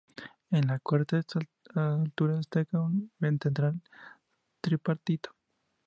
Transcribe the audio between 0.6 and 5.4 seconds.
la cuarta altura destaca un ventanal tripartito.